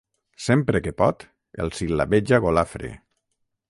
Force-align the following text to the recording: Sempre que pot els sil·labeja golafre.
Sempre 0.45 0.81
que 0.87 0.93
pot 1.03 1.27
els 1.65 1.79
sil·labeja 1.83 2.43
golafre. 2.49 2.95